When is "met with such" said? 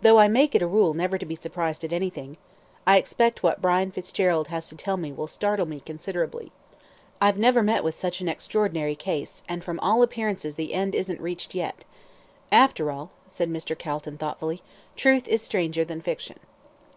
7.64-8.20